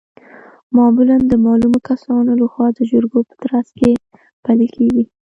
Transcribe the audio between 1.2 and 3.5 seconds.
د معلومو کسانو لخوا د جرګو په